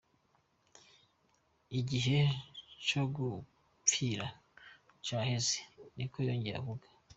[1.79, 2.19] "Igihe
[2.87, 4.25] co gufyina
[5.05, 6.87] caheze,"niko yongeye avuga.